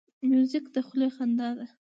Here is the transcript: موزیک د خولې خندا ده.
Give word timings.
موزیک 0.27 0.65
د 0.73 0.75
خولې 0.85 1.07
خندا 1.15 1.49
ده. 1.57 1.65